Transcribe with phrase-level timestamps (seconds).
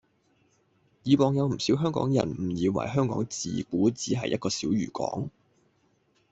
[1.03, 5.29] 以往有唔少香港人誤以為香港自古只係一個小漁港